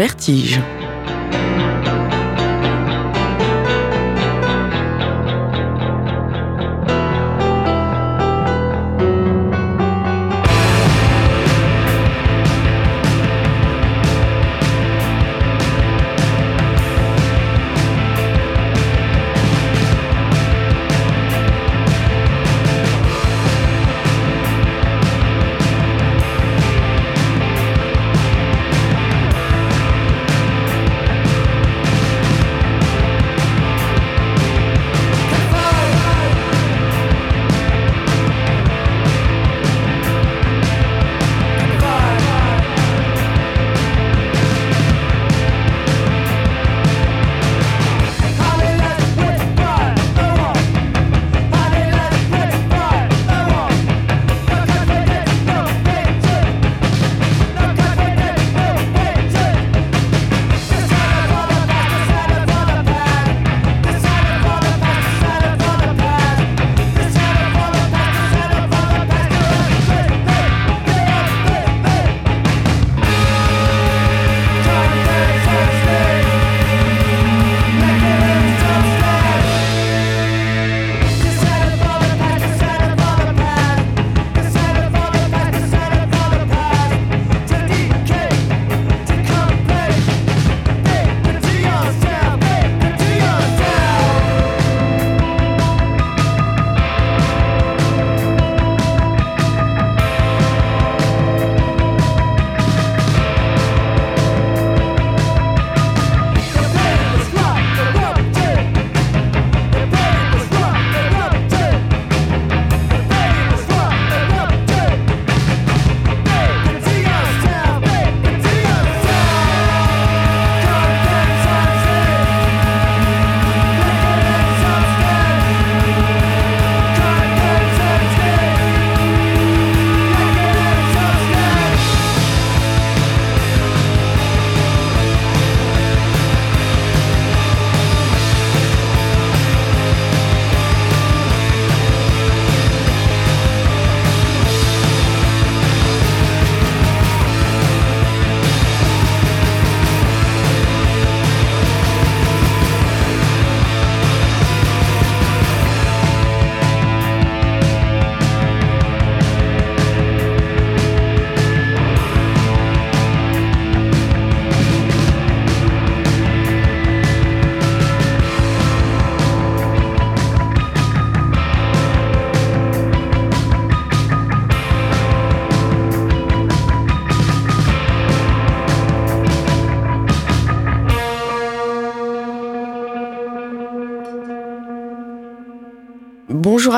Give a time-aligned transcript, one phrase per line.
[0.00, 0.79] Vertige.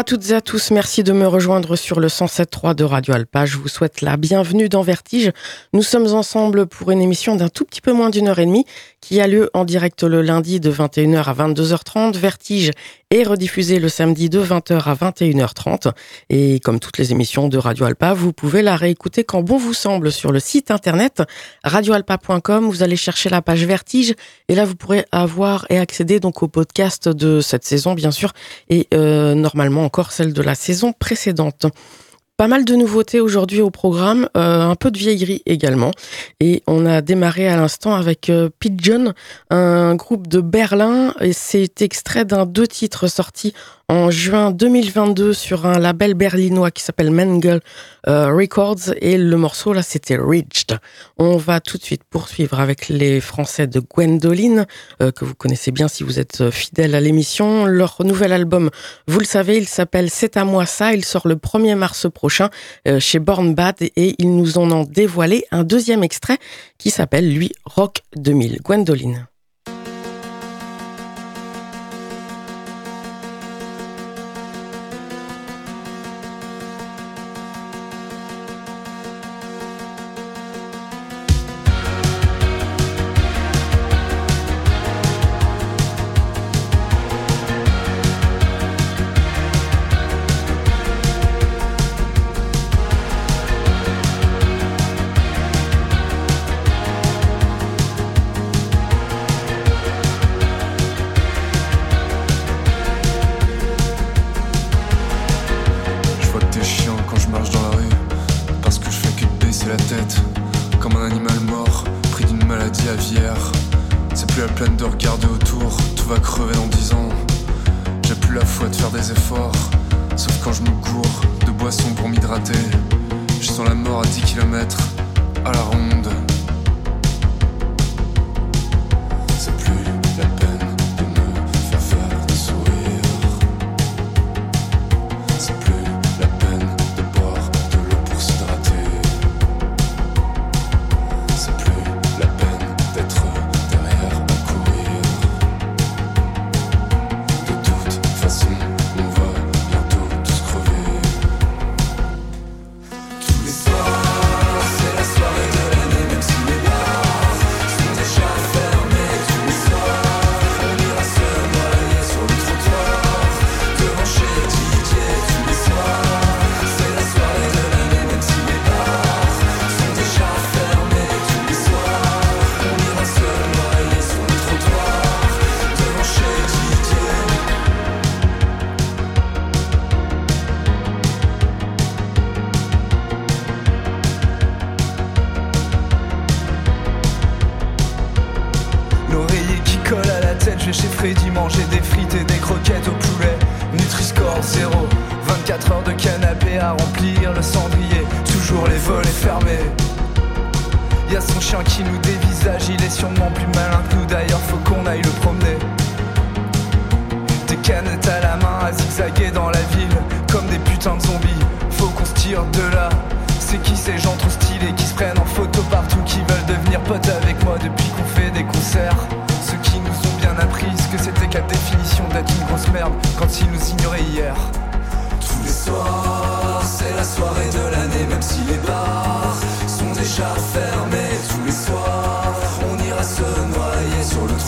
[0.03, 3.47] À toutes et à tous, merci de me rejoindre sur le 107.3 de Radio Alpa.
[3.47, 5.31] Je vous souhaite la bienvenue dans Vertige.
[5.73, 8.65] Nous sommes ensemble pour une émission d'un tout petit peu moins d'une heure et demie
[9.01, 12.17] qui a lieu en direct le lundi de 21h à 22h30.
[12.17, 12.73] Vertige
[13.12, 15.93] est rediffusé le samedi de 20h à 21h30.
[16.31, 19.75] Et comme toutes les émissions de Radio Alpa, vous pouvez la réécouter quand bon vous
[19.75, 21.23] semble sur le site internet
[21.62, 22.64] radioalpa.com.
[22.64, 24.14] Vous allez chercher la page Vertige
[24.49, 28.32] et là vous pourrez avoir et accéder donc au podcast de cette saison bien sûr
[28.70, 31.67] et euh, normalement encore celle de la saison précédente.
[32.38, 35.93] Pas mal de nouveautés aujourd'hui au programme, euh, un peu de vieillerie également.
[36.40, 39.12] Et on a démarré à l'instant avec euh, Pigeon,
[39.50, 41.14] un groupe de Berlin.
[41.20, 43.52] Et c'est extrait d'un deux titres sortis
[43.93, 47.61] en juin 2022 sur un label berlinois qui s'appelle Mengel
[48.09, 50.79] euh, Records et le morceau là c'était Reached.
[51.19, 54.65] On va tout de suite poursuivre avec les Français de Gwendoline
[55.03, 57.67] euh, que vous connaissez bien si vous êtes fidèle à l'émission.
[57.67, 58.71] Leur nouvel album,
[59.09, 60.94] vous le savez, il s'appelle C'est à moi ça.
[60.94, 62.49] Il sort le 1er mars prochain
[62.89, 66.39] euh, chez Born Bad et ils nous en ont dévoilé un deuxième extrait
[66.79, 68.62] qui s'appelle lui Rock 2000.
[68.62, 69.27] Gwendoline.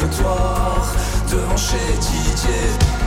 [0.09, 0.95] trottoir
[1.31, 3.04] devant chez Didier.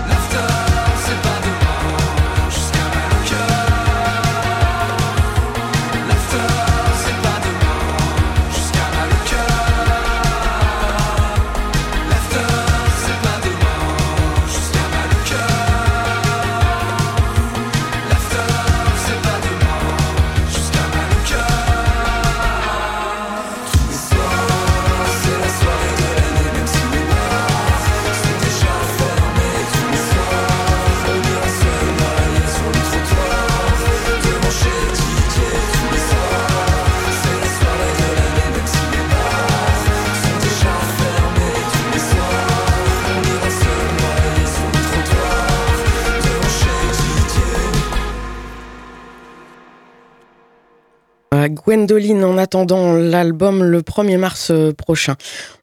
[51.97, 55.15] En attendant l'album le 1er mars euh, prochain.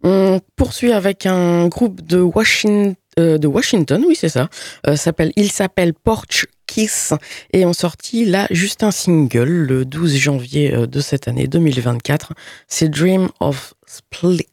[0.03, 4.49] On poursuit avec un groupe de Washington, euh, Washington oui c'est ça,
[4.89, 4.97] euh,
[5.37, 7.13] il s'appelle Porch Kiss
[7.53, 12.33] et ont sorti là juste un single le 12 janvier de cette année 2024.
[12.67, 13.29] C'est Dream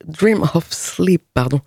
[0.06, 1.62] Dream of Sleep, pardon.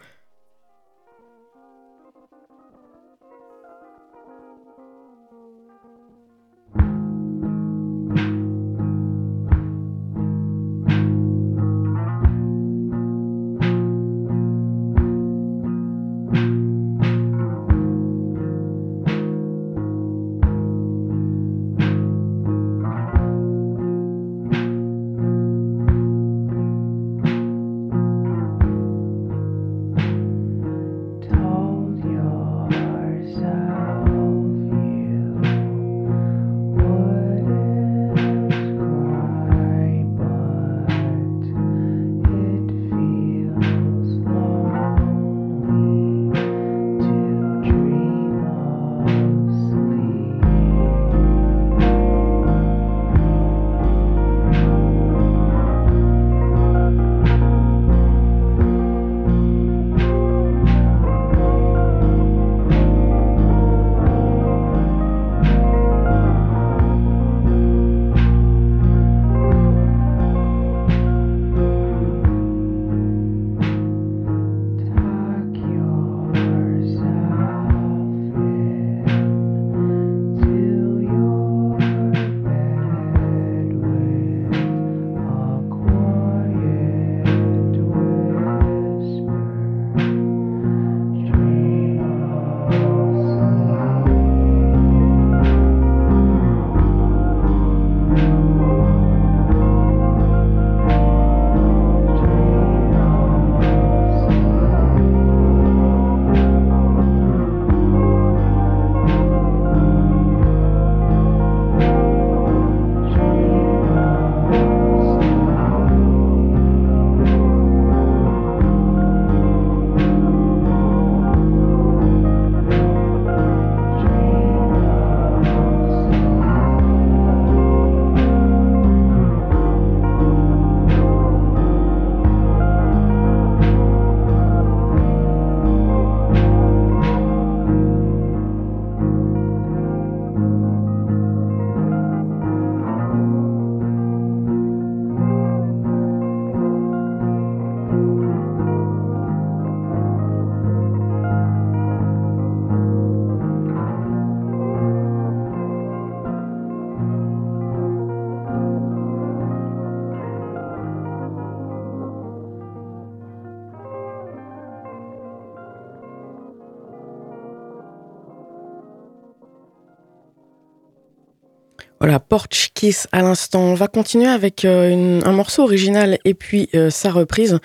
[172.04, 173.62] Voilà, Porch Kiss à l'instant.
[173.62, 177.61] On va continuer avec euh, un morceau original et puis euh, sa reprise.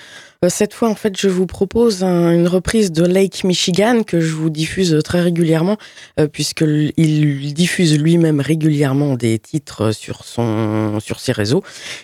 [0.45, 4.33] Euh, cette fois, en fait, je vous propose une reprise de Lake Michigan que je
[4.33, 5.75] vous diffuse très régulièrement,
[6.17, 11.61] euh, puisqu'il diffuse lui-même régulièrement des titres sur son sur ses réseaux.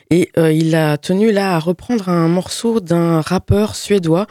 [0.10, 4.27] Et euh, il a tenu là à reprendre un morceau d'un rappeur suédois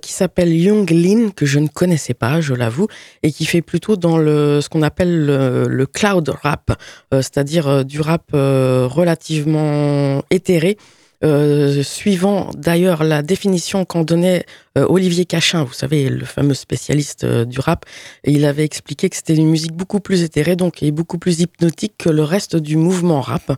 [0.00, 2.86] qui s'appelle Young Lin, que je ne connaissais pas, je l'avoue,
[3.22, 6.72] et qui fait plutôt dans le ce qu'on appelle le, cloud rap,
[7.12, 10.78] c'est-à-dire du rap relativement éthéré.
[11.24, 14.44] Euh, suivant d'ailleurs la définition qu'en donnait
[14.76, 17.86] euh, Olivier Cachin, vous savez, le fameux spécialiste euh, du rap,
[18.24, 21.94] il avait expliqué que c'était une musique beaucoup plus éthérée, donc et beaucoup plus hypnotique
[21.98, 23.52] que le reste du mouvement rap.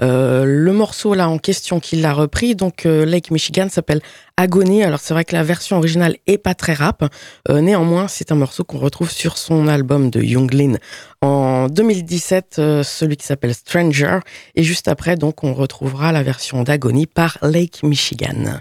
[0.00, 4.00] Le morceau là en question qu'il a repris, donc Lake Michigan, s'appelle
[4.36, 4.82] Agony.
[4.82, 7.04] Alors c'est vrai que la version originale est pas très rap,
[7.48, 10.74] néanmoins c'est un morceau qu'on retrouve sur son album de Younglin
[11.20, 14.18] en 2017, celui qui s'appelle Stranger,
[14.54, 18.60] et juste après donc on retrouvera la version d'Agony par Lake Michigan.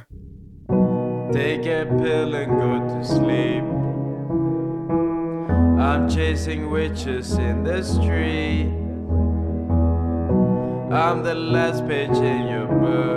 [1.32, 3.64] Take a pill and go to sleep.
[5.80, 8.68] I'm chasing witches in the street.
[10.92, 13.11] I'm the last page in your book.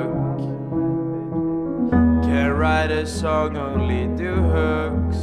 [2.85, 5.17] Write a song, only do hooks.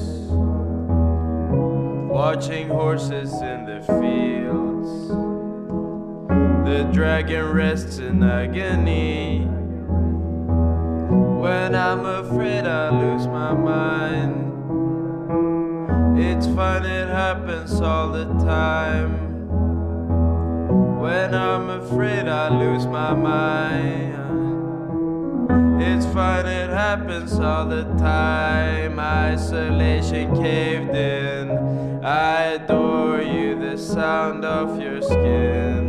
[2.11, 5.09] Watching horses in the fields.
[6.67, 9.45] The dragon rests in agony.
[11.39, 14.33] When I'm afraid I lose my mind.
[16.19, 19.11] It's fun, it happens all the time.
[20.99, 24.20] When I'm afraid I lose my mind.
[25.83, 28.99] It's fun, it happens all the time.
[28.99, 32.05] Isolation caved in.
[32.05, 35.80] I adore you, the sound of your skin.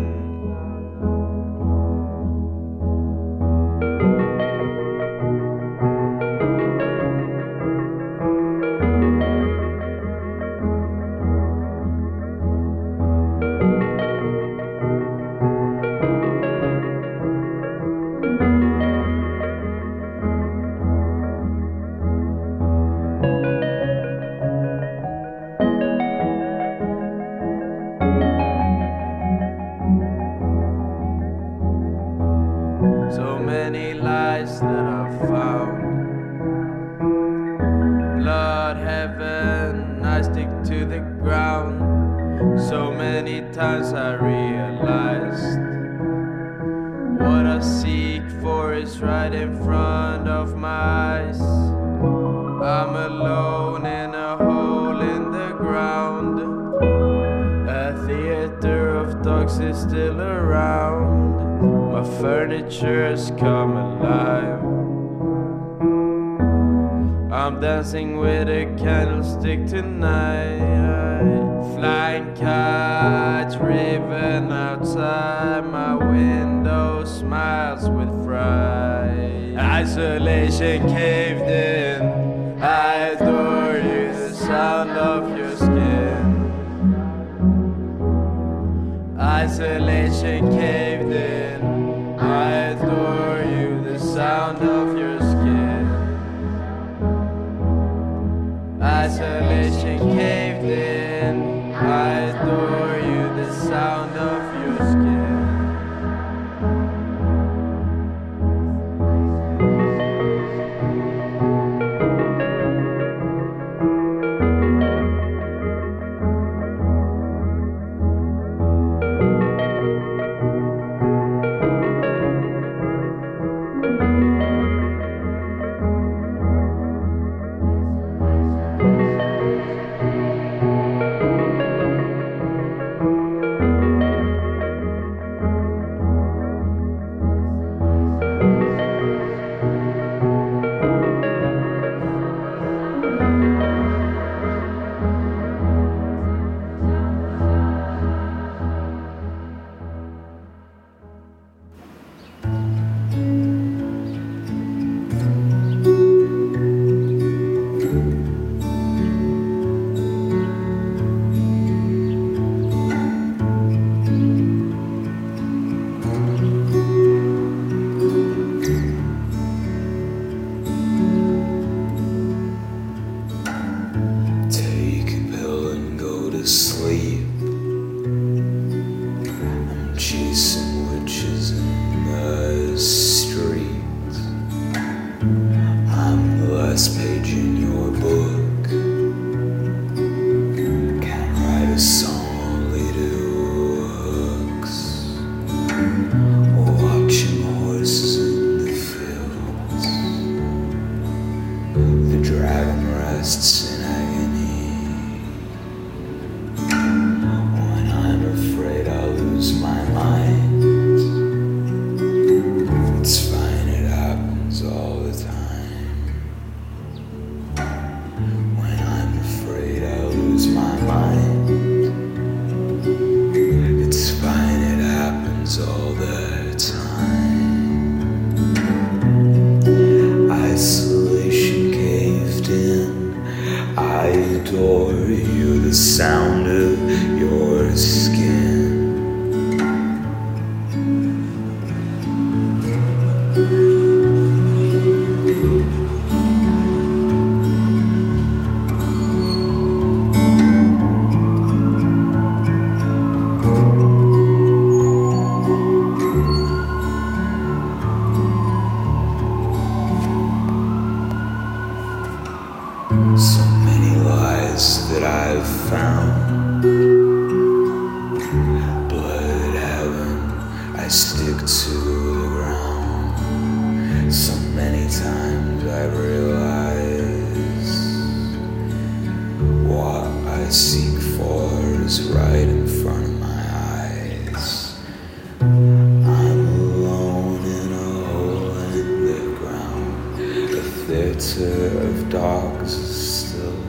[291.78, 293.62] Of dogs is still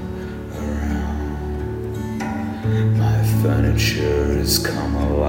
[0.57, 2.19] around.
[2.97, 5.22] My furniture has come alive.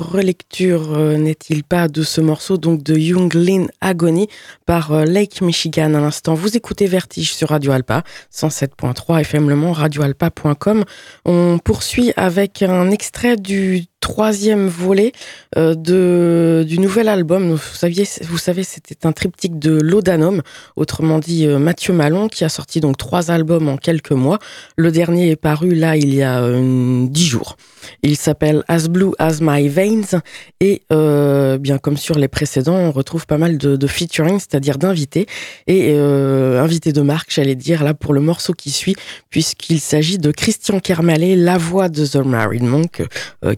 [0.00, 4.28] Relecture, euh, n'est-il pas, de ce morceau donc de Young Lin Agony
[4.66, 6.34] par euh, Lake Michigan à l'instant.
[6.34, 10.84] Vous écoutez Vertige sur Radio Alpa, 107.3 FM Le Mans, radioalpa.com.
[11.24, 15.12] On poursuit avec un extrait du troisième volet
[15.56, 17.52] euh, de, du nouvel album.
[17.52, 20.42] Vous, saviez, vous savez, c'était un triptyque de Laudanum,
[20.76, 24.38] autrement dit euh, Mathieu Malon, qui a sorti donc trois albums en quelques mois.
[24.76, 27.56] Le dernier est paru là il y a euh, dix jours.
[28.02, 30.20] Il s'appelle As Blue As My Veins
[30.60, 35.26] et bien comme sur les précédents, on retrouve pas mal de, featuring, c'est-à-dire d'invités
[35.66, 38.96] et invités de marque, j'allais dire là pour le morceau qui suit,
[39.30, 43.02] puisqu'il s'agit de Christian Kermalé, la voix de The Married Monk,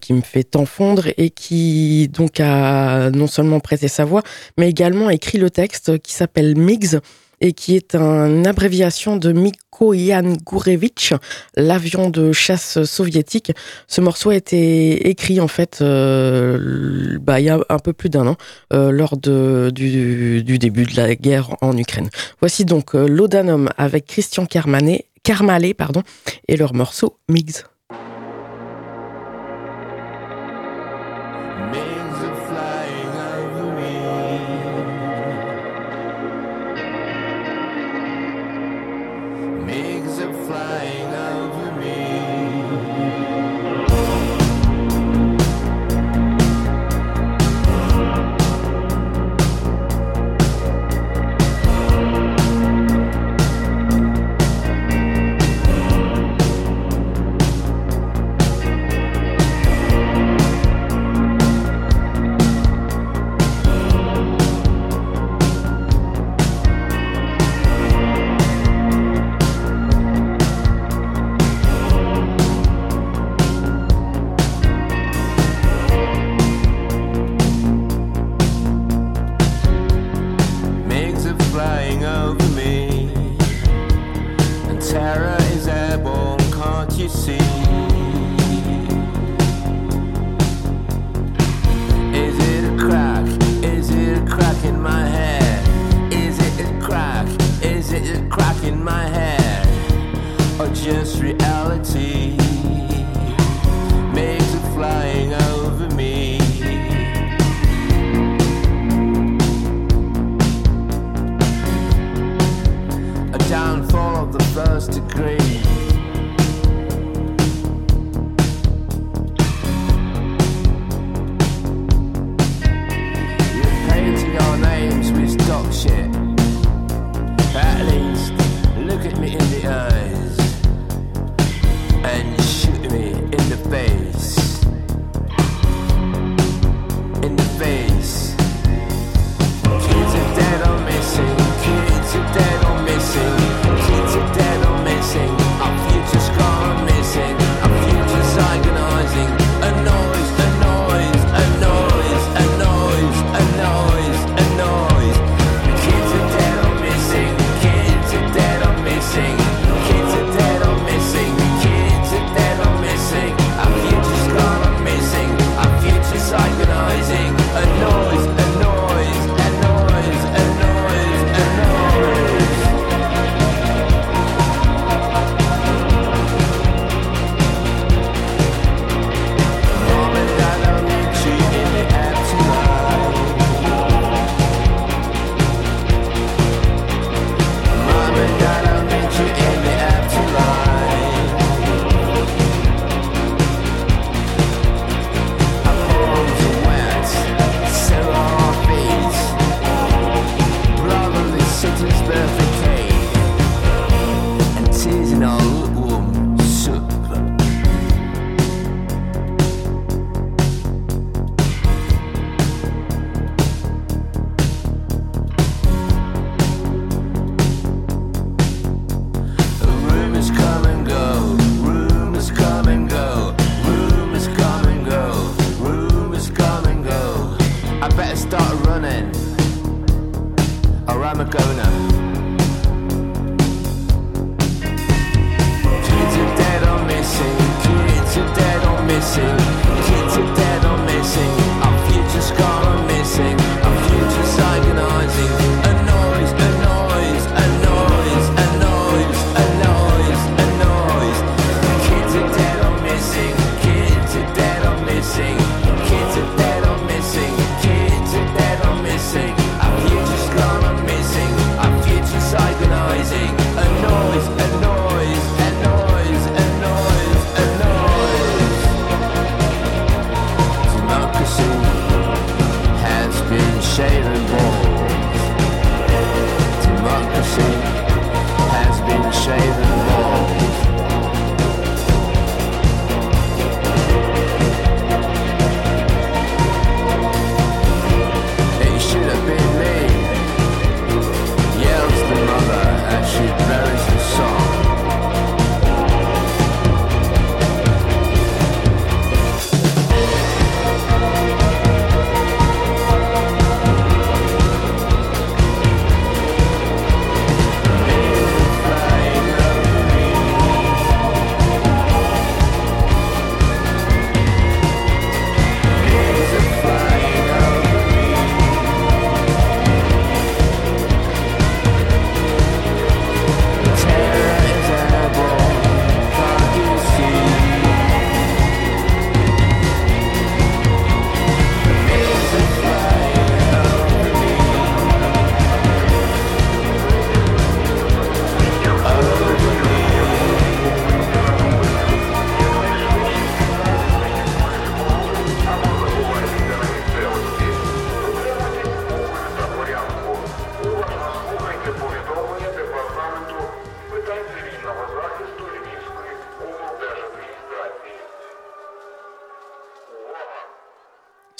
[0.00, 4.22] qui me fait tant fondre et qui donc a non seulement prêté sa voix,
[4.58, 6.98] mais également écrit le texte qui s'appelle Migs
[7.42, 11.12] et qui est une abréviation de Miko Yan Gourevitch,
[11.56, 13.52] l'avion de chasse soviétique.
[13.88, 18.08] Ce morceau a été écrit en fait euh, bah, il y a un peu plus
[18.08, 18.36] d'un an,
[18.72, 22.08] euh, lors du, début de la guerre en Ukraine.
[22.40, 25.04] Voici donc euh, Laudanum avec Christian Carmanet,
[25.74, 26.02] pardon,
[26.46, 27.64] et leur morceau Migs.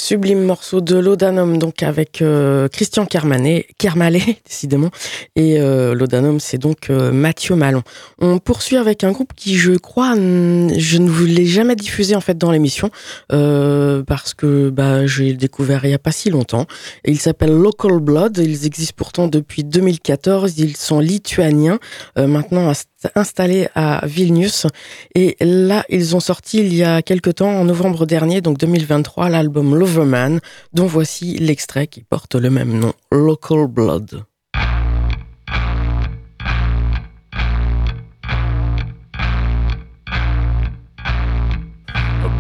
[0.05, 4.91] Sublime morceau de Laudanum, donc avec euh, Christian Kermanet, Kermalet, décidément.
[5.37, 7.85] Et euh, Laudanum, c'est donc euh, Mathieu Malon.
[8.21, 12.21] On poursuit avec un groupe qui, je crois, je ne vous l'ai jamais diffusé en
[12.21, 12.91] fait dans l'émission
[13.29, 16.67] parce que bah, j'ai découvert il n'y a pas si longtemps.
[17.05, 18.39] Et il s'appelle Local Blood.
[18.39, 20.59] Ils existent pourtant depuis 2014.
[20.59, 21.79] Ils sont lituaniens,
[22.17, 22.73] maintenant
[23.15, 24.67] installés à Vilnius.
[25.15, 29.29] Et là, ils ont sorti il y a quelque temps, en novembre dernier, donc 2023,
[29.29, 30.41] l'album Loverman,
[30.73, 34.25] dont voici l'extrait qui porte le même nom, Local Blood.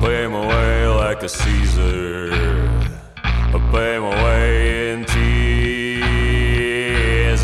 [0.03, 2.33] Pay my way like a Caesar.
[3.55, 6.14] I pay my way in tears.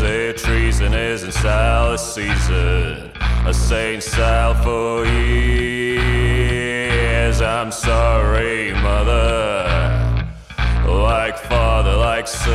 [0.01, 3.08] A treason isn't style season.
[3.49, 6.21] A saint style for years.
[7.41, 10.37] I'm sorry, mother.
[10.85, 12.53] Like father, like son.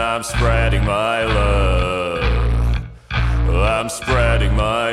[0.00, 2.24] I'm spreading my love.
[3.48, 4.85] I'm spreading my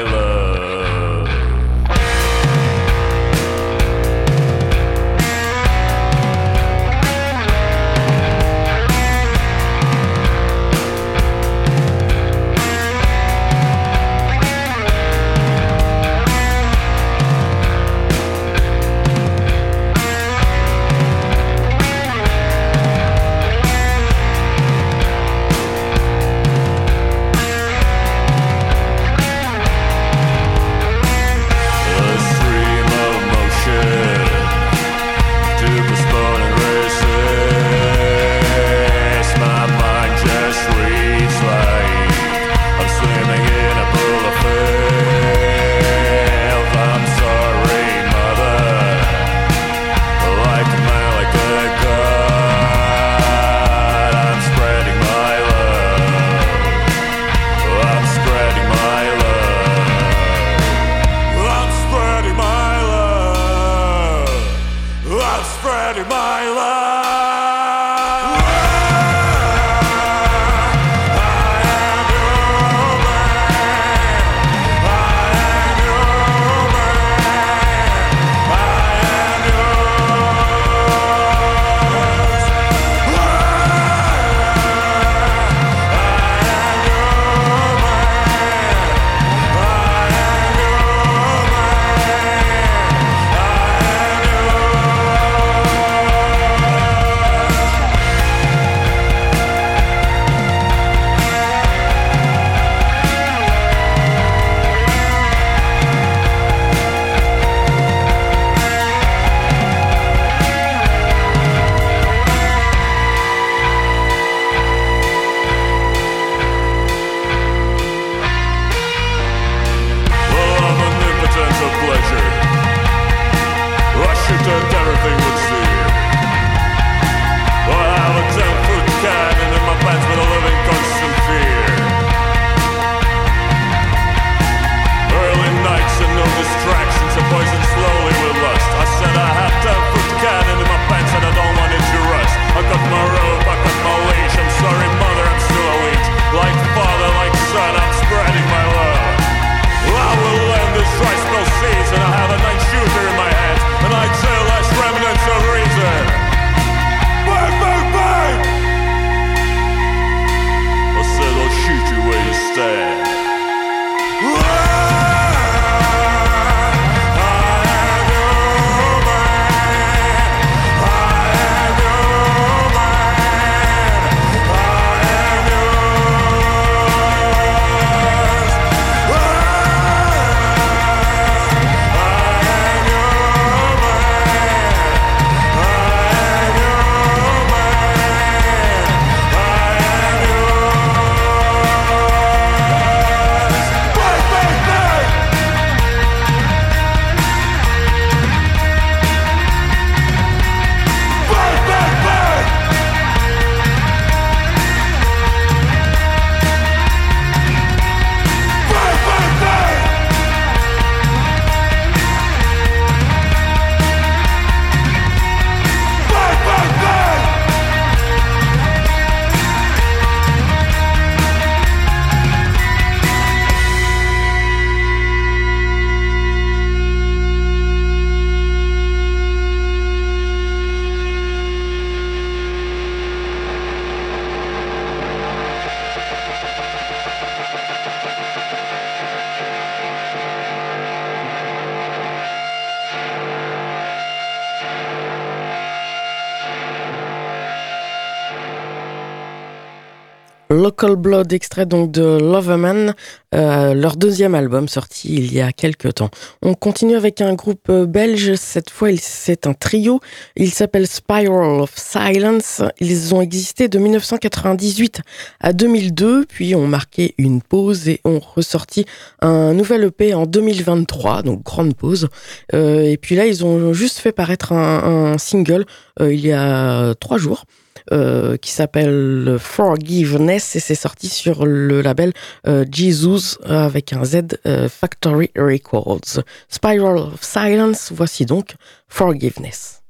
[250.84, 252.94] Local Blood, extrait donc de Loverman,
[253.34, 256.10] euh, leur deuxième album sorti il y a quelques temps.
[256.42, 260.02] On continue avec un groupe euh, belge, cette fois c'est un trio,
[260.36, 265.00] il s'appelle Spiral of Silence, ils ont existé de 1998
[265.40, 268.86] à 2002, puis ont marqué une pause et ont ressorti
[269.22, 272.10] un nouvel EP en 2023, donc grande pause,
[272.54, 275.66] euh, et puis là ils ont juste fait paraître un single
[276.02, 277.46] il y a trois jours.
[277.92, 282.14] Euh, qui s'appelle Forgiveness et c'est sorti sur le label
[282.48, 286.24] euh, Jesus avec un Z euh, Factory Records.
[286.48, 288.56] Spiral of Silence, voici donc
[288.88, 289.82] Forgiveness.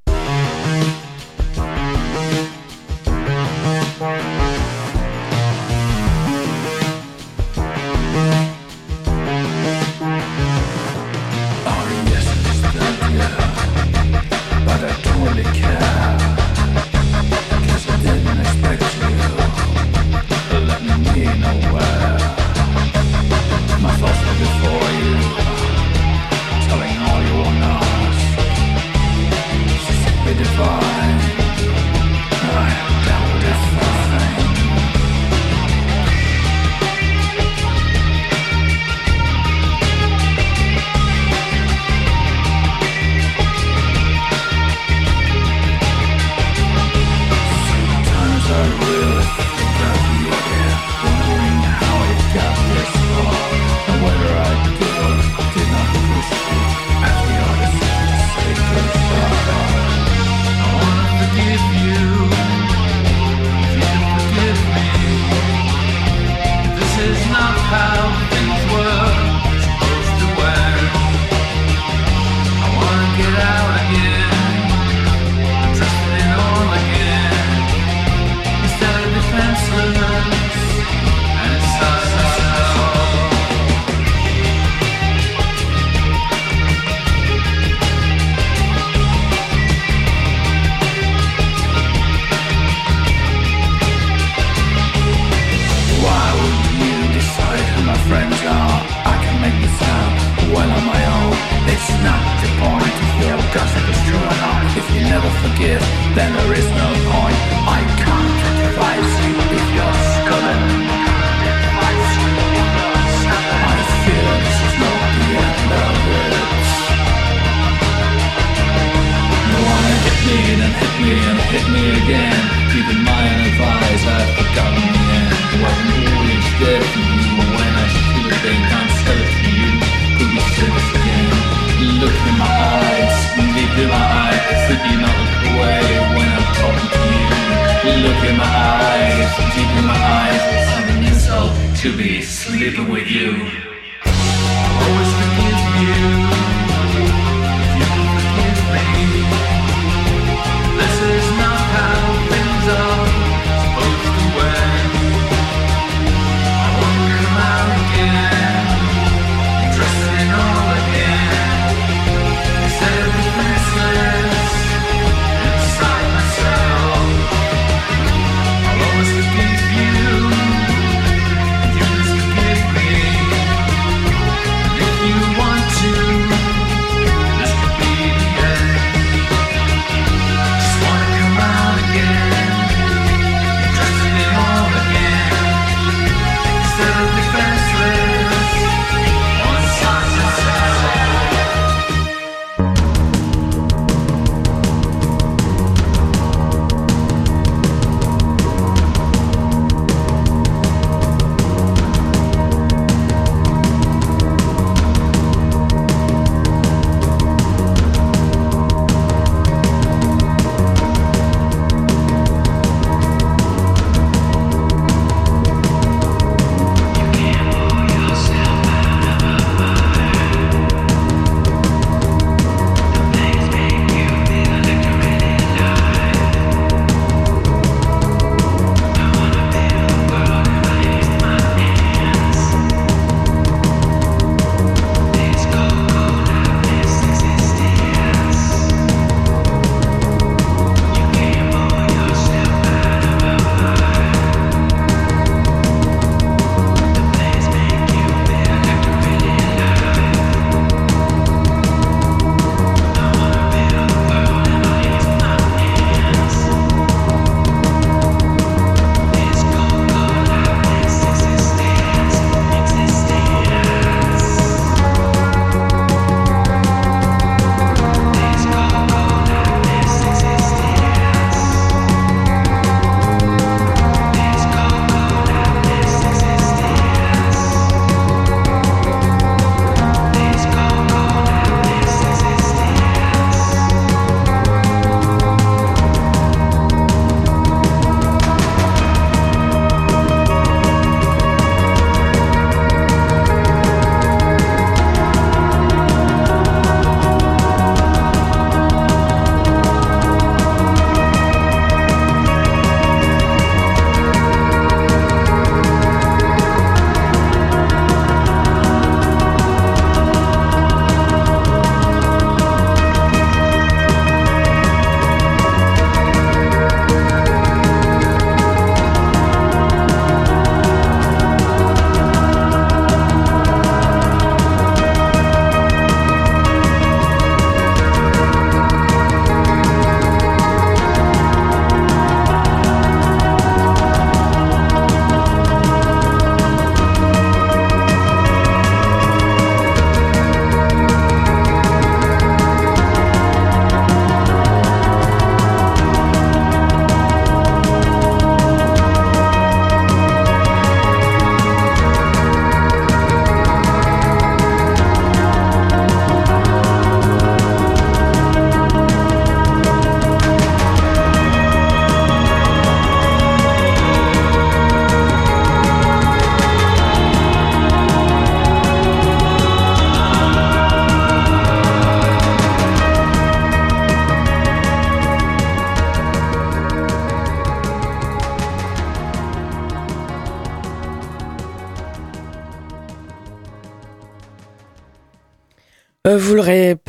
[142.73, 143.22] sticking with you.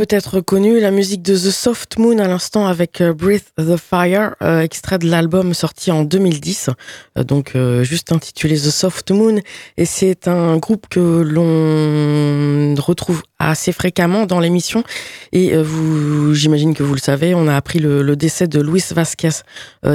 [0.06, 4.34] Peut-être reconnu, la musique de The Soft Moon à l'instant avec euh, Breathe the Fire,
[4.42, 6.68] euh, extrait de l'album sorti en 2010,
[7.16, 9.40] euh, donc juste intitulé The Soft Moon.
[9.78, 14.84] Et c'est un groupe que l'on retrouve assez fréquemment dans l'émission.
[15.32, 19.30] Et vous, j'imagine que vous le savez, on a appris le, décès de Luis Vasquez,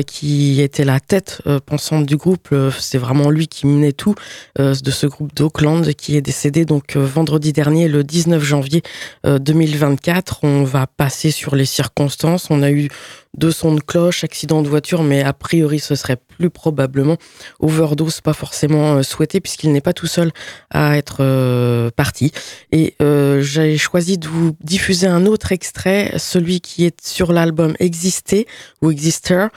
[0.05, 2.53] qui était la tête pensante du groupe.
[2.77, 4.15] c'est vraiment lui qui menait tout
[4.57, 8.81] de ce groupe d'Auckland, qui est décédé donc vendredi dernier, le 19 janvier
[9.25, 10.39] 2024.
[10.43, 12.47] On va passer sur les circonstances.
[12.49, 12.89] On a eu
[13.38, 17.17] deux sons de cloche, accident de voiture, mais a priori ce serait plus probablement
[17.59, 20.32] overdose, pas forcément euh, souhaité puisqu'il n'est pas tout seul
[20.71, 22.32] à être euh, parti.
[22.71, 27.75] Et euh, j'ai choisi de vous diffuser un autre extrait, celui qui est sur l'album
[27.80, 28.47] Exister
[28.82, 29.47] ou Exister,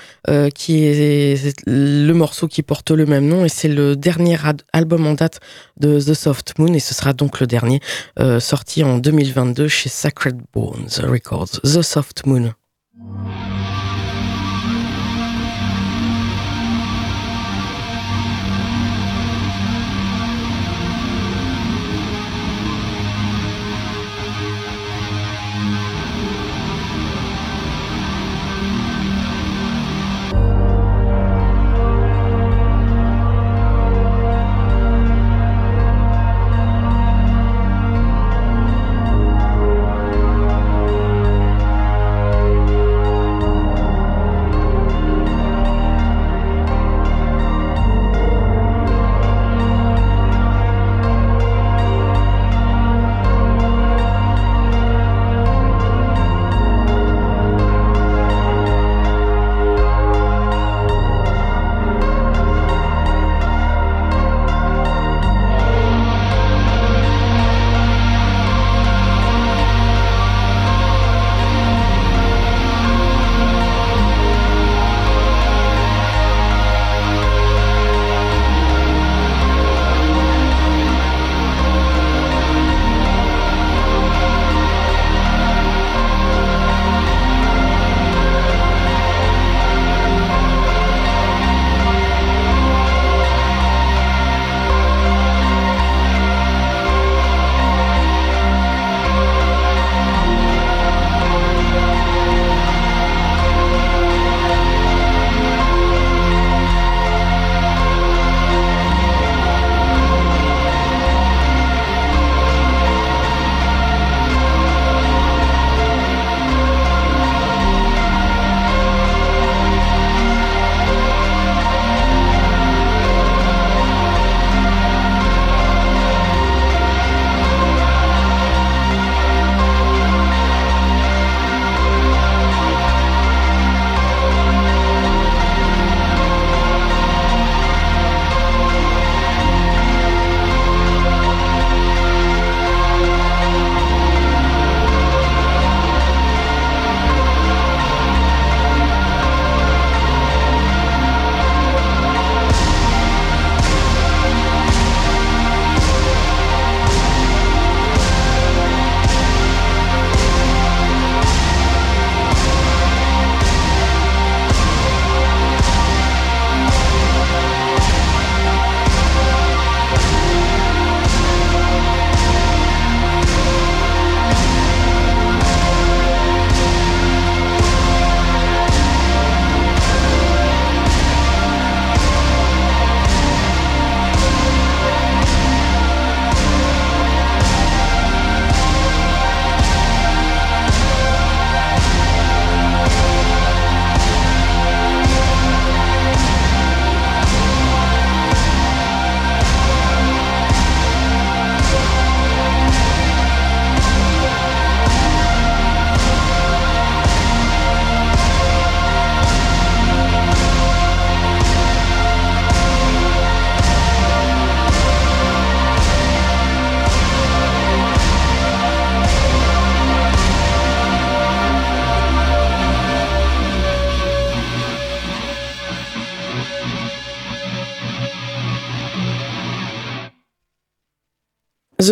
[0.54, 4.36] qui est le morceau qui porte le même nom et c'est le dernier
[4.72, 5.40] album en date
[5.78, 7.80] de The Soft Moon et ce sera donc le dernier
[8.38, 12.52] sorti en 2022 chez Sacred Bones Records, The Soft Moon.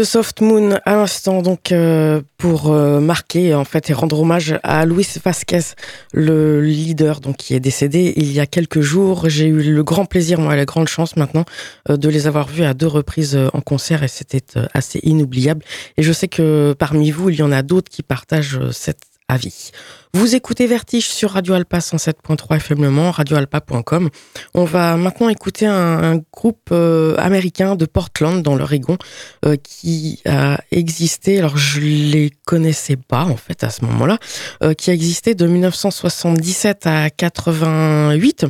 [0.01, 4.59] The Soft Moon à l'instant donc euh, pour euh, marquer en fait et rendre hommage
[4.63, 5.75] à Luis Vasquez,
[6.15, 9.29] le leader donc qui est décédé il y a quelques jours.
[9.29, 11.45] J'ai eu le grand plaisir, moi la grande chance maintenant
[11.91, 14.41] euh, de les avoir vus à deux reprises en concert et c'était
[14.73, 15.63] assez inoubliable.
[15.99, 19.71] Et je sais que parmi vous il y en a d'autres qui partagent cette avis.
[20.13, 24.11] Vous écoutez Vertige sur Radio Alpa 107.3 FM Le Mans, radioalpa.com.
[24.55, 28.99] On va maintenant écouter un, groupe euh, américain de Portland dans l'Oregon
[29.45, 34.19] euh, qui a existé, alors je les connaissais pas en fait à ce moment-là,
[34.65, 38.47] euh, qui a existé de 1977 à 88,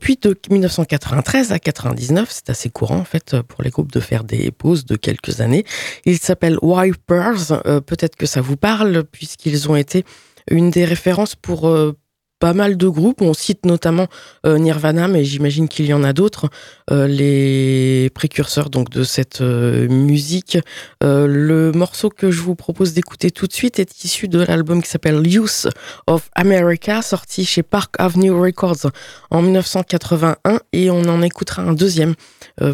[0.00, 2.28] puis de 1993 à 99.
[2.32, 5.64] C'est assez courant en fait pour les groupes de faire des pauses de quelques années.
[6.04, 7.62] Il s'appelle Wipers.
[7.86, 10.04] Peut-être que ça vous parle puisqu'ils ont été
[10.48, 11.96] une des références pour euh,
[12.38, 13.20] pas mal de groupes.
[13.20, 14.06] On cite notamment
[14.46, 16.48] euh, Nirvana, mais j'imagine qu'il y en a d'autres,
[16.90, 20.58] euh, les précurseurs donc de cette musique.
[21.02, 24.88] le morceau que je vous propose d'écouter tout de suite est issu de l'album qui
[24.88, 25.68] s'appelle Youth
[26.06, 28.90] of America, sorti chez Park Avenue Records
[29.30, 32.14] en 1981, et on en écoutera un deuxième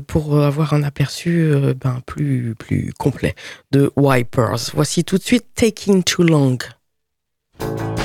[0.06, 3.34] pour avoir un aperçu ben, plus plus complet
[3.72, 4.70] de Wipers.
[4.74, 6.58] Voici tout de suite Taking Too Long.
[7.58, 7.95] Thank you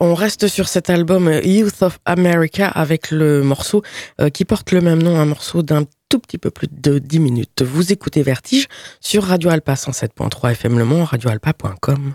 [0.00, 3.82] On, reste sur cet album Youth of America avec le morceau
[4.20, 7.18] euh, qui porte le même nom, un morceau d'un tout petit peu plus de 10
[7.18, 7.62] minutes.
[7.62, 8.68] Vous écoutez Vertige
[9.00, 12.14] sur Radio Alpa 107.3 FM Le Mans, radioalpa.com.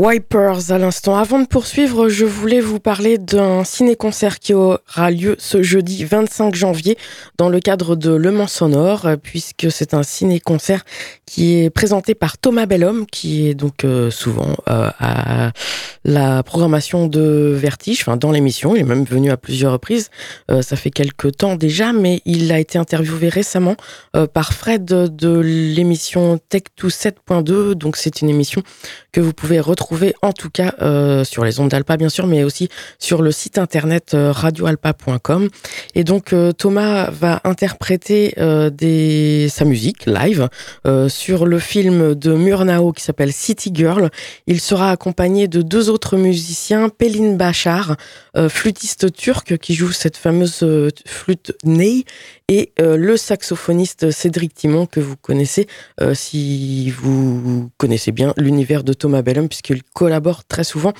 [0.00, 1.14] Wipers à l'instant.
[1.16, 6.54] Avant de poursuivre, je voulais vous parler d'un ciné-concert qui aura lieu ce jeudi 25
[6.54, 6.96] janvier
[7.36, 10.86] dans le cadre de Le Mans Sonore, puisque c'est un ciné-concert
[11.26, 15.52] qui est présenté par Thomas Bellhomme, qui est donc euh, souvent euh, à
[16.06, 18.74] la programmation de Vertige, enfin dans l'émission.
[18.74, 20.08] Il est même venu à plusieurs reprises.
[20.50, 23.76] Euh, ça fait quelques temps déjà, mais il a été interviewé récemment
[24.32, 27.74] par Fred de l'émission Tech 2 7.2.
[27.74, 28.62] Donc c'est une émission
[29.12, 29.89] que vous pouvez retrouver
[30.22, 32.68] en tout cas euh, sur les ondes d'Alpa bien sûr, mais aussi
[32.98, 35.48] sur le site internet euh, radioalpa.com.
[35.94, 38.34] Et donc euh, Thomas va interpréter
[38.72, 40.48] des, sa musique live
[41.08, 44.10] sur le film de Murnau qui s'appelle City Girl.
[44.46, 47.96] Il sera accompagné de deux autres musiciens, Pelin Bachar,
[48.48, 50.64] flûtiste turc qui joue cette fameuse
[51.06, 52.04] flûte ney,
[52.50, 55.68] et euh, le saxophoniste Cédric Timon que vous connaissez
[56.00, 60.92] euh, si vous connaissez bien l'univers de Thomas Bellum puisqu'ils collaborent très souvent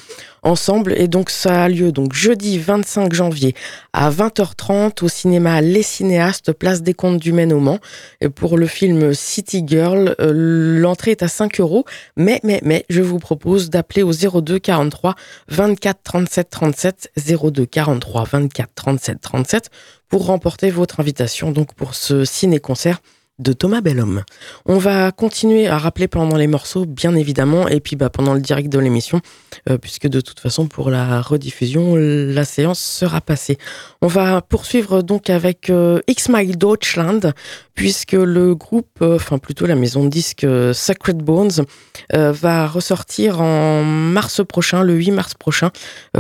[0.45, 0.95] ensemble.
[0.97, 3.55] Et donc ça a lieu donc jeudi 25 janvier
[3.93, 7.81] à 20h30 au cinéma Les Cinéastes place des Comptes du Maine au Mans
[8.21, 10.33] et pour le film City Girl euh,
[10.81, 11.85] l'entrée est à 5 euros.
[12.17, 15.17] Mais mais mais je vous propose d'appeler au 02 43
[15.49, 19.71] 24 37 37 02 43 24 37 37
[20.11, 23.01] pour remporter votre invitation donc pour ce ciné-concert
[23.41, 24.23] de Thomas Bellhomme.
[24.67, 28.41] On va continuer à rappeler pendant les morceaux, bien évidemment, et puis bah, pendant le
[28.41, 29.21] direct de l'émission,
[29.69, 33.59] euh, puisque de toute façon, pour la rediffusion, la séance sera passée.
[34.03, 37.33] On va poursuivre donc avec euh, X-Mile Deutschland,
[37.75, 41.65] puisque le groupe, euh, enfin plutôt la maison de disques euh, Sacred Bones,
[42.13, 45.71] va ressortir en mars prochain, le 8 mars prochain,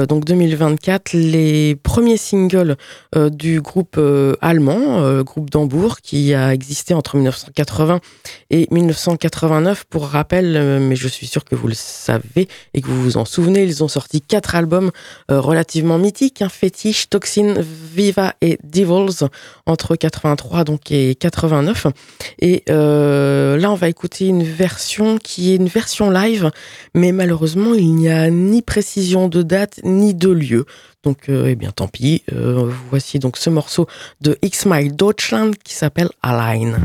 [0.08, 2.76] donc 2024, les premiers singles
[3.16, 4.00] du groupe
[4.40, 8.00] allemand, groupe d'Hambourg, qui a existé entre 1980
[8.50, 9.84] et 1989.
[9.84, 13.16] Pour rappel, euh, mais je suis sûr que vous le savez et que vous vous
[13.16, 14.90] en souvenez, ils ont sorti quatre albums
[15.30, 19.28] euh, relativement mythiques, hein, Fétiche, Toxin, Viva et Devils,
[19.66, 21.86] entre 83 donc et 89.
[22.40, 26.50] Et euh, là, on va écouter une version qui est une version live,
[26.94, 30.66] mais malheureusement, il n'y a ni précision de date ni de lieu.
[31.02, 32.22] Donc, euh, eh bien, tant pis.
[32.32, 33.86] Euh, voici donc ce morceau
[34.20, 36.76] de X-Mile Deutschland qui s'appelle Align.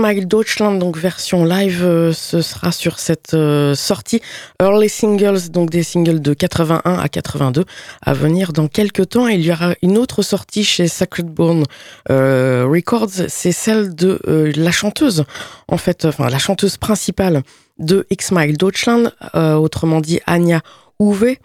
[0.00, 4.22] Par X-Mile Deutschland, donc version live, euh, ce sera sur cette euh, sortie.
[4.58, 7.66] Early Singles, donc des singles de 81 à 82,
[8.00, 9.28] à venir dans quelques temps.
[9.28, 11.64] Il y aura une autre sortie chez Sacred Bone
[12.10, 14.18] euh, Records, c'est celle de
[14.56, 15.24] la chanteuse,
[15.68, 17.42] en fait, enfin la chanteuse principale
[17.78, 20.62] de X-Mile Deutschland, autrement dit Anya
[20.98, 21.36] Uwe.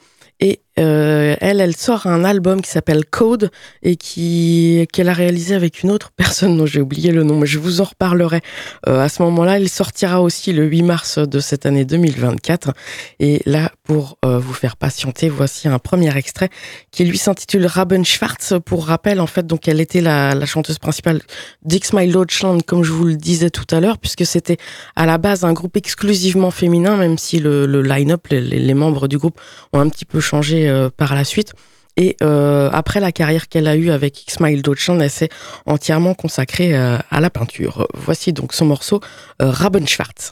[0.78, 3.50] Euh, elle, elle sort un album qui s'appelle Code
[3.82, 7.46] et qui qu'elle a réalisé avec une autre personne dont j'ai oublié le nom, mais
[7.46, 8.42] je vous en reparlerai
[8.88, 9.60] euh, à ce moment-là.
[9.60, 12.74] Il sortira aussi le 8 mars de cette année 2024.
[13.20, 16.50] Et là, pour euh, vous faire patienter, voici un premier extrait
[16.92, 18.60] qui lui s'intitule Rabenschwarz.
[18.66, 21.22] Pour rappel, en fait, donc elle était la, la chanteuse principale
[21.64, 22.12] d'X My
[22.66, 24.58] comme je vous le disais tout à l'heure, puisque c'était
[24.96, 29.08] à la base un groupe exclusivement féminin, même si le, le line-up, les, les membres
[29.08, 29.40] du groupe
[29.74, 31.54] ont un petit peu changé euh, par la suite.
[31.98, 35.30] Et euh, après la carrière qu'elle a eue avec X-Mile Deutschland, elle s'est
[35.66, 37.88] entièrement consacrée euh, à la peinture.
[37.94, 39.00] Voici donc son morceau
[39.40, 40.32] Rabenschwarz.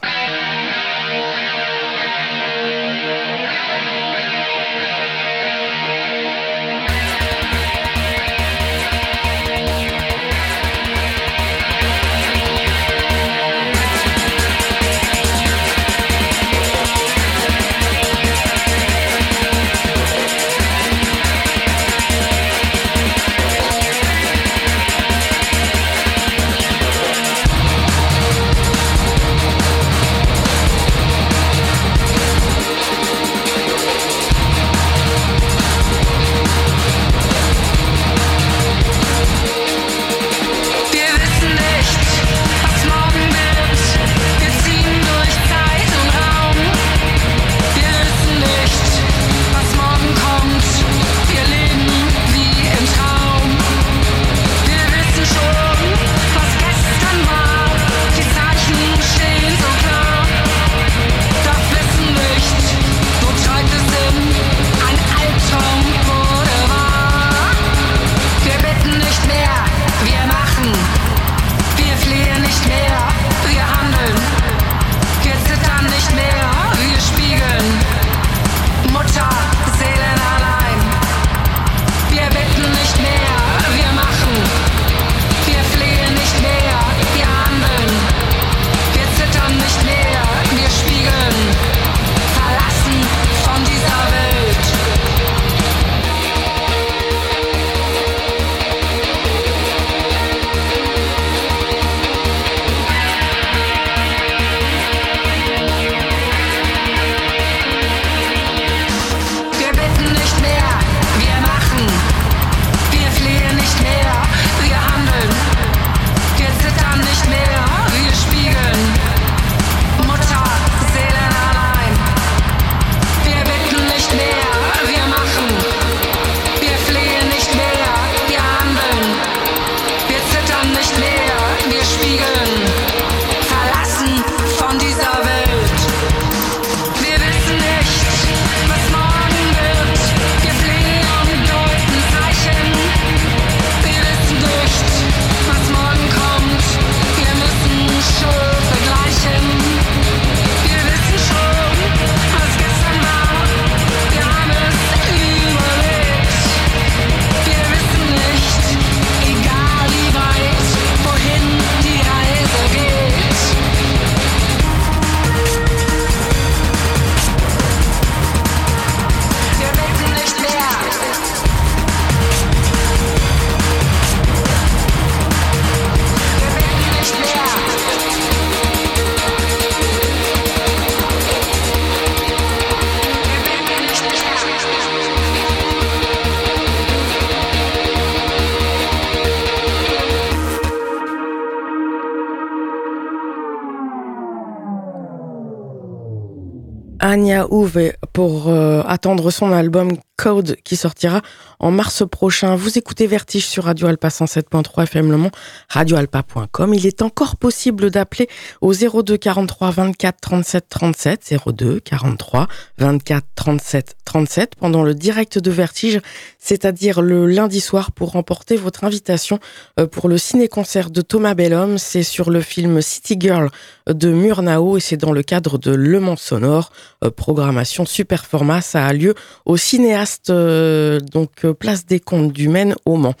[197.44, 201.22] Anya Ouve pour euh, attendre son album Code qui sortira
[201.58, 202.54] en mars prochain.
[202.54, 205.30] Vous écoutez Vertige sur Radio Alpa 107.3 FM Le Mans,
[205.68, 206.72] radioalpa.com.
[206.74, 208.28] Il est encore possible d'appeler
[208.60, 212.46] au 02 43 24 37 37 02 43
[212.78, 216.00] 24 37 37 pendant le direct de Vertige,
[216.38, 219.40] c'est-à-dire le lundi soir pour remporter votre invitation
[219.80, 221.78] euh, pour le ciné-concert de Thomas Bellhomme.
[221.78, 223.50] C'est sur le film City Girl
[223.88, 226.70] de Murnau et c'est dans le cadre de Le Mans Sonore,
[227.02, 228.60] euh, programmation super format.
[228.60, 233.14] Ça a lieu au cinéaste, euh, donc euh, place des Comptes du Maine au Mans.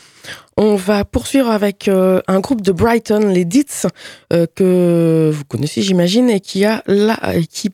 [0.56, 3.88] On va poursuivre avec euh, un groupe de Brighton, les Dits,
[4.30, 7.18] que vous connaissez, j'imagine, et qui a là,
[7.50, 7.70] qui,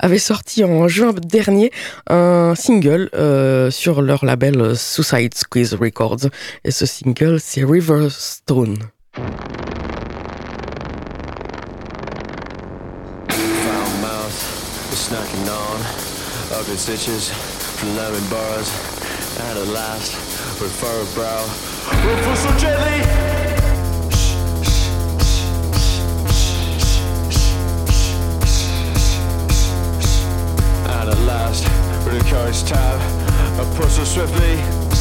[0.00, 1.70] avait sorti en juin dernier
[2.08, 3.08] un single
[3.70, 6.26] sur leur label Suicide Squeeze Records.
[6.64, 8.78] Et ce single, c'est River Stone.
[14.96, 15.80] Snacking on
[16.52, 18.68] ugly stitches from lemon bars.
[19.40, 20.14] And at last,
[20.60, 21.40] with furrowed brow,
[22.04, 23.00] ruffle so gently.
[30.92, 31.64] And at last,
[32.04, 33.00] with a carriage tab,
[33.58, 34.91] I push so swiftly.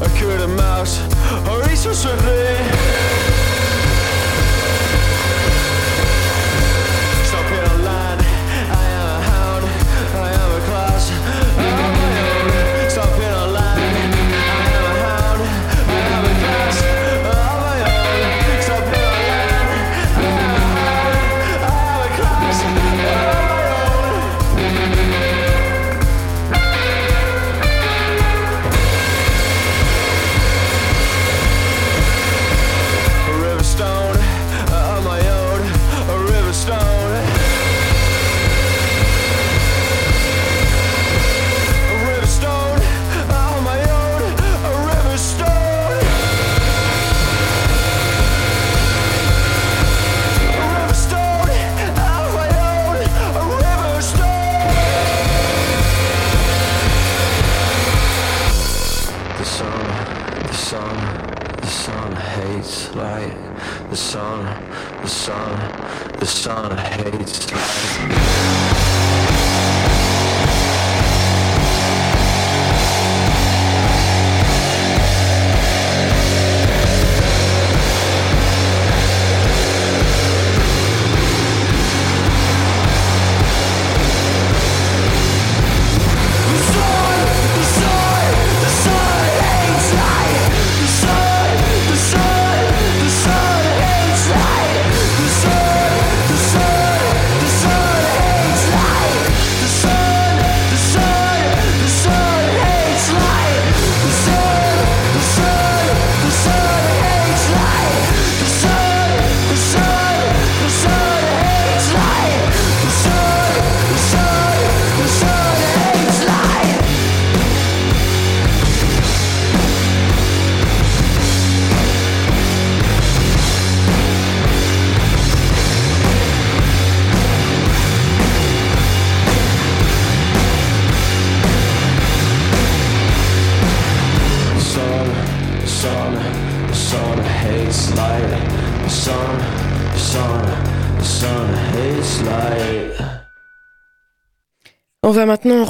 [0.00, 0.98] Last, I cured a mouse,
[1.46, 1.92] hurry so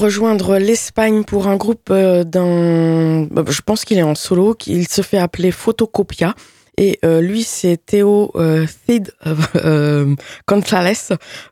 [0.01, 3.27] rejoindre l'Espagne pour un groupe euh, d'un.
[3.31, 4.56] bah, Je pense qu'il est en solo.
[4.66, 6.35] Il se fait appeler Photocopia.
[6.82, 10.15] Et euh, lui, c'est Théo euh, Cid euh, euh,
[10.48, 10.94] González.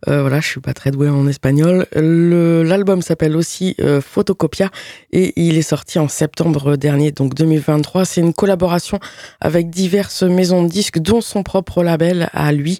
[0.08, 1.86] Euh, voilà, je suis pas très doué en espagnol.
[1.92, 4.70] L'album s'appelle aussi euh, Photocopia
[5.12, 8.06] et il est sorti en septembre dernier, donc 2023.
[8.06, 9.00] C'est une collaboration
[9.42, 12.78] avec diverses maisons de disques, dont son propre label à lui,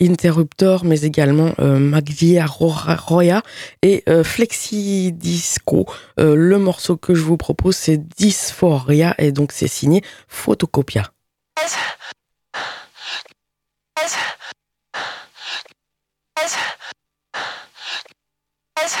[0.00, 3.42] Interruptor, mais également Magvia Roya
[3.82, 5.84] et Flexi Disco.
[6.16, 11.12] Le morceau que je vous propose, c'est Dysphoria et donc c'est signé Photocopia.
[11.56, 11.76] Guys.
[13.96, 14.16] Guys.
[16.36, 16.56] Guys.
[18.76, 18.96] Guys.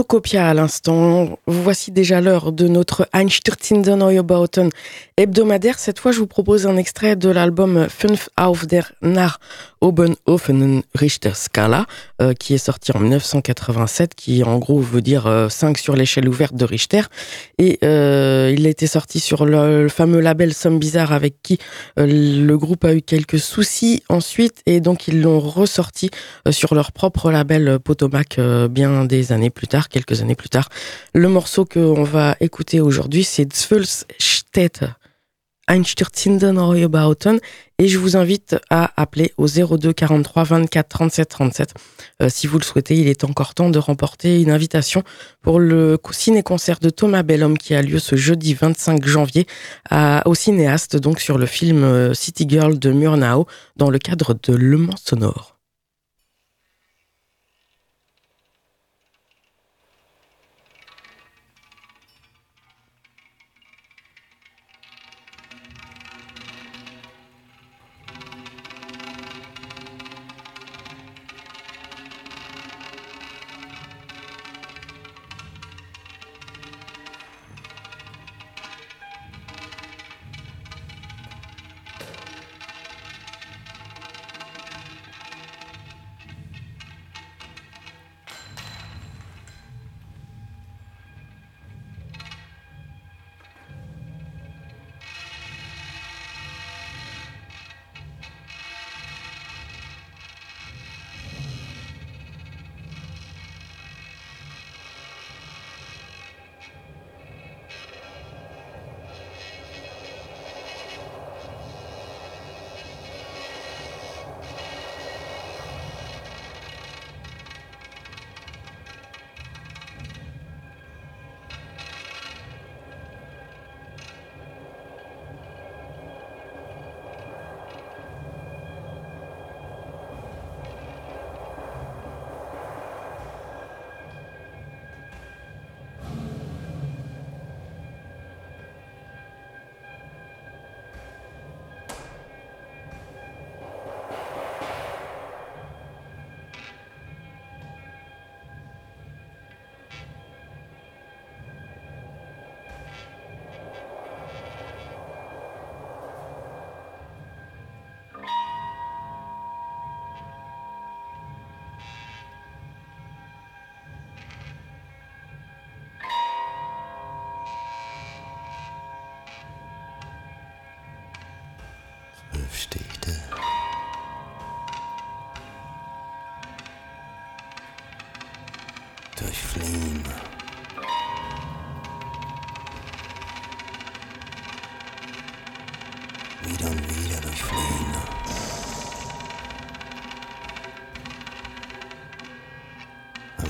[0.00, 1.38] Photocopia à l'instant.
[1.52, 4.70] Voici déjà l'heure de notre Einstürzende Neue Bauten
[5.16, 5.80] hebdomadaire.
[5.80, 9.38] Cette fois, je vous propose un extrait de l'album Fünf auf der nach
[9.80, 11.86] oben offenen Richterskala,
[12.20, 16.28] euh, qui est sorti en 1987, qui en gros veut dire euh, 5 sur l'échelle
[16.28, 17.02] ouverte de Richter.
[17.58, 21.58] Et euh, il a été sorti sur le, fameux label Somme Bizarre avec qui
[21.98, 24.62] euh, le groupe a eu quelques soucis ensuite.
[24.66, 26.10] Et donc, ils l'ont ressorti
[26.50, 28.38] sur leur propre label Potomac
[28.70, 30.68] bien des années plus tard, quelques années plus tard.
[31.14, 34.84] Le morceau qu'on va écouter aujourd'hui, c'est Zwölfstädte.
[35.68, 37.38] Einstürzende Neue Bauten
[37.78, 41.74] et je vous invite à appeler au 02 43 24 37 37
[42.20, 42.96] Euh, si vous le souhaitez.
[42.96, 45.02] Il est encore temps de remporter une invitation
[45.40, 49.46] pour le ciné-concert de Thomas Bellhomme qui a lieu ce jeudi 25 janvier
[50.26, 53.46] au cinéaste donc sur le film euh, City Girl de Murnau
[53.76, 55.59] dans le cadre de Le Mans Sonore.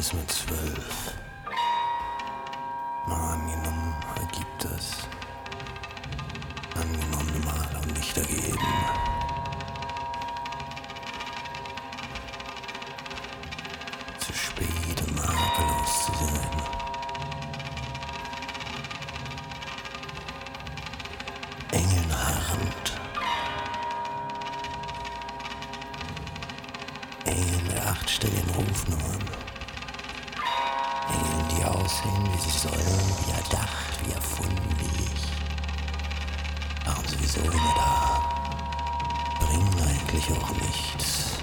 [0.00, 1.12] Alles mit zwölf.
[3.06, 5.06] Mal angenommen ergibt es
[6.74, 8.58] angenommene Male und nicht ergeben.
[14.20, 16.62] Zu spät, um makellos zu sein.
[21.72, 23.00] Engeln harrend.
[27.26, 29.29] Engeln mit achtstelligen Rufnummern.
[32.00, 35.10] Aussehen, wie sie sollen, wie erdacht, wie erfunden, wie ich
[36.86, 38.20] waren sowieso immer da.
[39.44, 41.38] Bringen eigentlich auch nichts.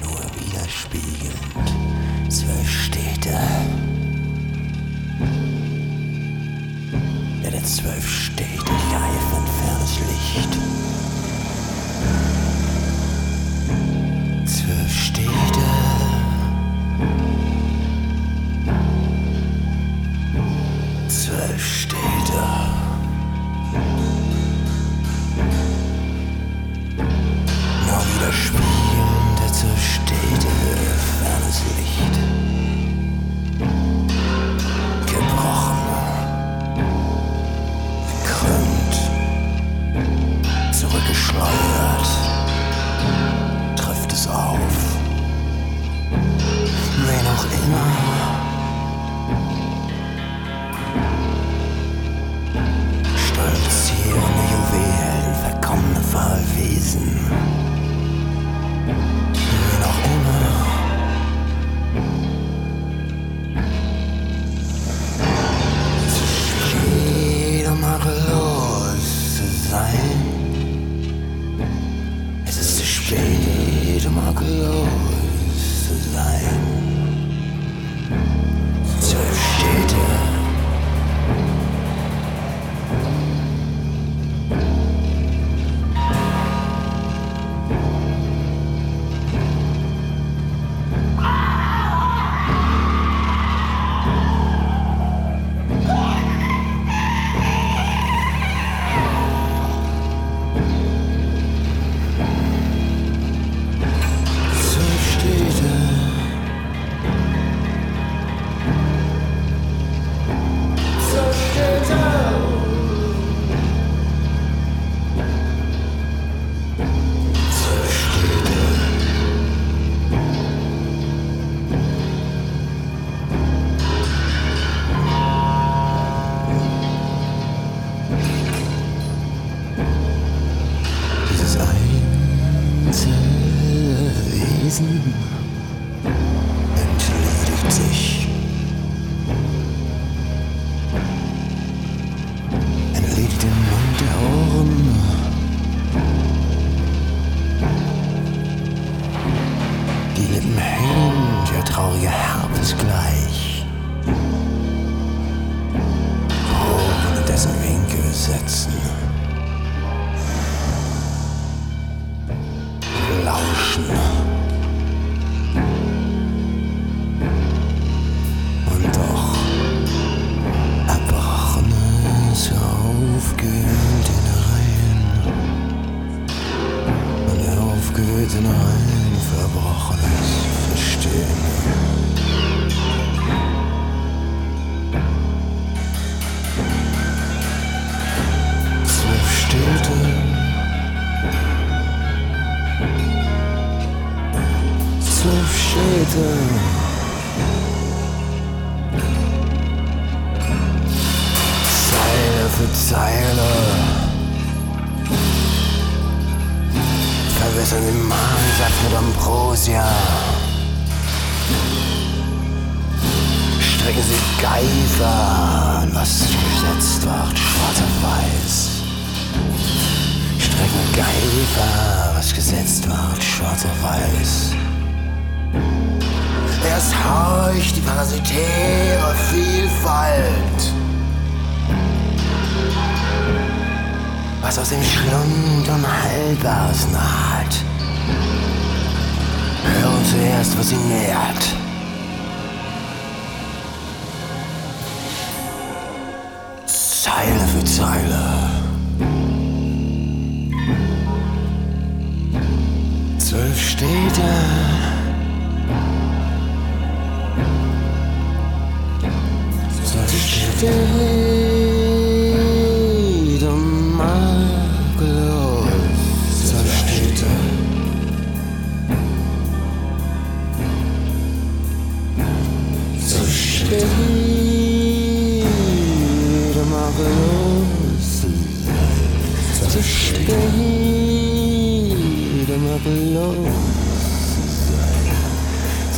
[0.00, 1.68] Nur widerspiegelnd.
[2.28, 3.38] Zwölf Städte.
[7.42, 10.52] Ja, der zwölf Städte, die eifern fernes Licht.
[14.46, 15.53] Zwölf Städte.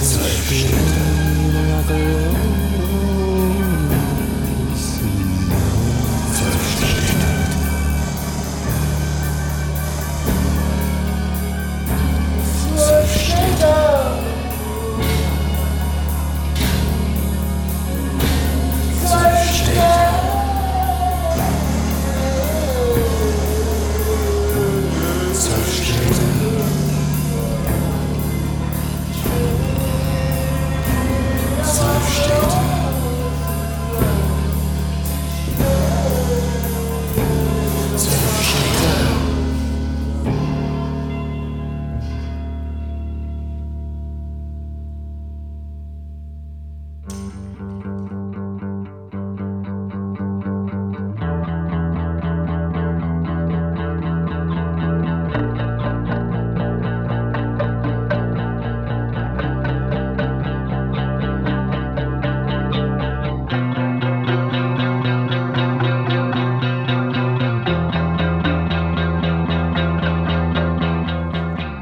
[0.06, 2.35] Zeit steht.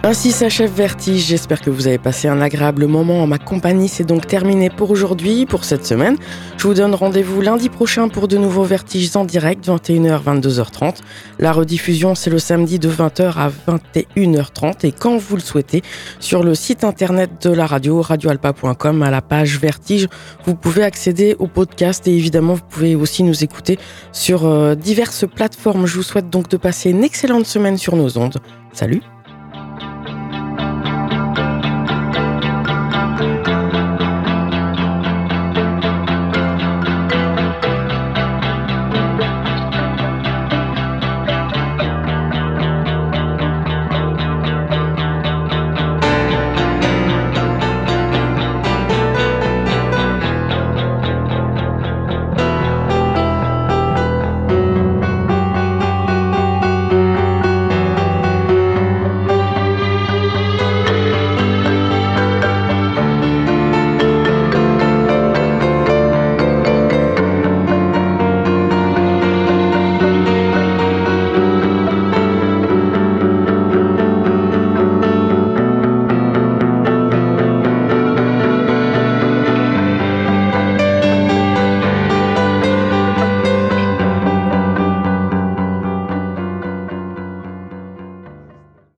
[0.07, 1.25] Ainsi s'achève Vertige.
[1.25, 3.89] J'espère que vous avez passé un agréable moment en ma compagnie.
[3.89, 6.19] C'est donc terminé pour aujourd'hui, pour cette semaine.
[6.59, 10.97] Je vous donne rendez-vous lundi prochain pour de nouveaux Vertiges en direct, 21h, 22h30.
[11.39, 15.81] La rediffusion, c'est le samedi de 20h à 21h30 et quand vous le souhaitez,
[16.21, 20.09] sur le site internet de la radio, radioalpa.com, à la page Vertige,
[20.45, 23.79] vous pouvez accéder au podcast et évidemment, vous pouvez aussi nous écouter
[24.13, 25.87] sur euh, diverses plateformes.
[25.87, 28.37] Je vous souhaite donc de passer une excellente semaine sur nos ondes.
[28.75, 29.01] Salut